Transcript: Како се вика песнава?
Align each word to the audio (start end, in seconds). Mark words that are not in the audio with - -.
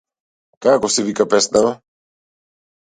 Како 0.67 0.91
се 0.95 1.05
вика 1.11 1.29
песнава? 1.35 1.77